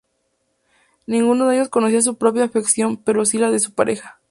[1.05, 4.17] Ninguno de ellos conocía su propia afección, pero sí la de su pareja.